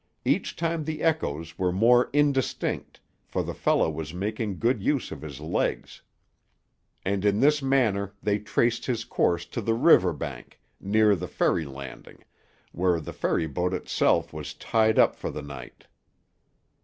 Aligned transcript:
Each 0.25 0.55
time 0.55 0.83
the 0.83 1.03
echoes 1.03 1.59
were 1.59 1.71
more 1.71 2.09
indistinct, 2.11 2.99
for 3.27 3.43
the 3.43 3.53
fellow 3.53 3.87
was 3.87 4.15
making 4.15 4.57
good 4.57 4.81
use 4.81 5.11
of 5.11 5.21
his 5.21 5.39
legs; 5.39 6.01
and 7.05 7.23
in 7.23 7.39
this 7.39 7.61
manner 7.61 8.15
they 8.23 8.39
traced 8.39 8.87
his 8.87 9.05
course 9.05 9.45
to 9.45 9.61
the 9.61 9.75
river 9.75 10.11
bank, 10.11 10.59
near 10.79 11.15
the 11.15 11.27
ferry 11.27 11.65
landing, 11.65 12.23
where 12.71 12.99
the 12.99 13.13
ferry 13.13 13.45
boat 13.45 13.75
itself 13.75 14.33
was 14.33 14.55
tied 14.55 14.97
up 14.97 15.15
for 15.15 15.29
the 15.29 15.43
night. 15.43 15.85